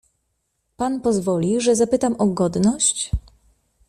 "Pan 0.77 0.99
pozwoli, 1.01 1.61
że 1.61 1.75
zapytam 1.75 2.15
o 2.19 2.27
godność?" 2.27 3.11